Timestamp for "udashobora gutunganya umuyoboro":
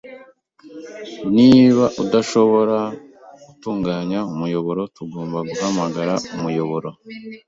2.03-4.81